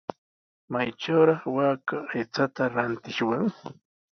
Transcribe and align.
¿Maytrawraq 0.71 1.43
waaka 1.55 1.97
aychata 2.13 2.61
rantishwan? 2.73 3.45